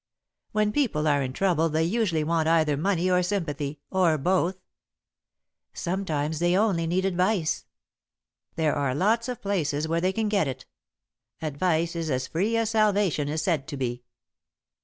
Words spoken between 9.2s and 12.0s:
of places where they can get it. Advice